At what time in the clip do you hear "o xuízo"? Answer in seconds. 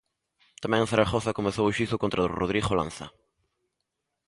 1.67-2.01